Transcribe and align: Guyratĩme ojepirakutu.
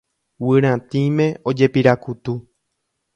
Guyratĩme 0.45 1.27
ojepirakutu. 1.51 2.35